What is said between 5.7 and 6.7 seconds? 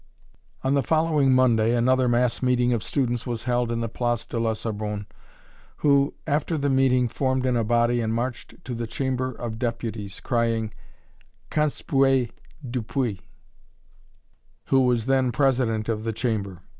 who, after